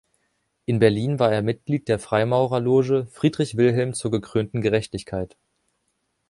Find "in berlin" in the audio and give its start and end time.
0.65-1.19